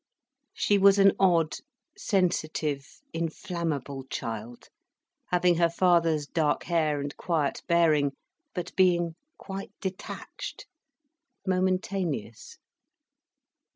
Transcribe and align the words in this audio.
She 0.55 0.79
was 0.79 0.97
an 0.97 1.11
odd, 1.19 1.57
sensitive, 1.95 3.03
inflammable 3.13 4.05
child, 4.05 4.69
having 5.27 5.57
her 5.57 5.69
father's 5.69 6.25
dark 6.25 6.63
hair 6.63 6.99
and 6.99 7.15
quiet 7.17 7.61
bearing, 7.67 8.13
but 8.55 8.75
being 8.75 9.13
quite 9.37 9.69
detached, 9.79 10.65
momentaneous. 11.47 12.57